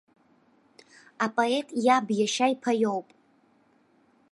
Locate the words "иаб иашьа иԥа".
1.85-2.71